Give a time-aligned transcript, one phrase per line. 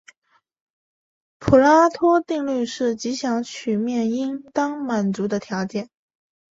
[1.37, 5.91] 普拉托定律是极小曲面应当满足的条件。